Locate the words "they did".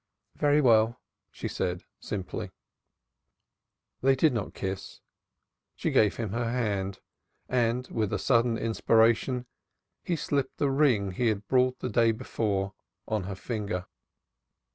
4.01-4.33